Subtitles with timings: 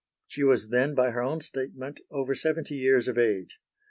[0.25, 3.59] She was then, by her own statement, over seventy years of age.